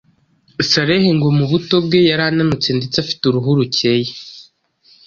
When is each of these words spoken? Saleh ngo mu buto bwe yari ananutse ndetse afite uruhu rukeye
Saleh 0.71 1.05
ngo 1.17 1.27
mu 1.37 1.45
buto 1.51 1.75
bwe 1.85 1.99
yari 2.09 2.23
ananutse 2.29 2.69
ndetse 2.77 2.95
afite 3.03 3.23
uruhu 3.25 3.51
rukeye 3.57 4.11